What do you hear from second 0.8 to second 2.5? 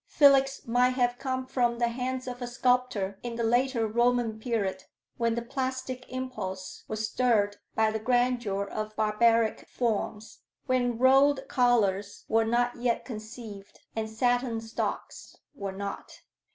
have come from the hands of a